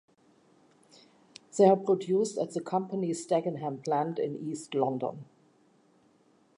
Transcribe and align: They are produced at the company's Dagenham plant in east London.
They 1.55 1.65
are 1.69 1.75
produced 1.77 2.39
at 2.39 2.55
the 2.55 2.59
company's 2.61 3.27
Dagenham 3.27 3.83
plant 3.83 4.17
in 4.17 4.35
east 4.35 4.73
London. 4.73 5.25